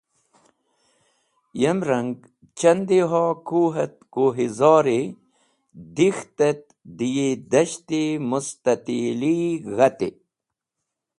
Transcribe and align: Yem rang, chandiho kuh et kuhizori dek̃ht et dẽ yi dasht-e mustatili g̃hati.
Yem 1.61 1.79
rang, 1.89 2.09
chandiho 2.57 3.23
kuh 3.47 3.75
et 3.83 3.95
kuhizori 4.13 5.01
dek̃ht 5.95 6.37
et 6.49 6.63
dẽ 6.97 7.11
yi 7.15 7.29
dasht-e 7.51 8.01
mustatili 8.29 9.37
g̃hati. 9.75 10.09